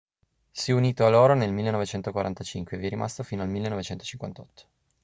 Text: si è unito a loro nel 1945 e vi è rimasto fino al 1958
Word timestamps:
si 0.49 0.71
è 0.71 0.73
unito 0.73 1.05
a 1.05 1.09
loro 1.09 1.35
nel 1.35 1.53
1945 1.53 2.75
e 2.75 2.79
vi 2.79 2.87
è 2.87 2.89
rimasto 2.89 3.21
fino 3.21 3.43
al 3.43 3.49
1958 3.49 4.65